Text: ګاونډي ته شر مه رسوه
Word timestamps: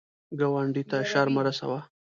ګاونډي 0.39 0.83
ته 0.89 0.97
شر 1.11 1.27
مه 1.35 1.41
رسوه 1.45 1.79